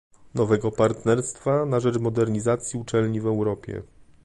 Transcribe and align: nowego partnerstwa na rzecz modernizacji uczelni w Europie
nowego 0.35 0.71
partnerstwa 0.71 1.65
na 1.65 1.79
rzecz 1.79 1.97
modernizacji 1.97 2.79
uczelni 2.79 3.21
w 3.21 3.25
Europie 3.25 3.83